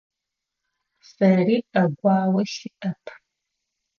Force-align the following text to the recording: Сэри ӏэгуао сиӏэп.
Сэри 1.11 1.57
ӏэгуао 1.71 2.41
сиӏэп. 2.53 3.03